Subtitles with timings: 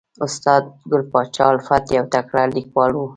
[0.25, 3.01] استاد ګل پاچا الفت یو تکړه لیکوال و